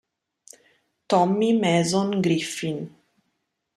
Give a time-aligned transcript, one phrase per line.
[1.07, 2.89] Tommy Mason-Griffin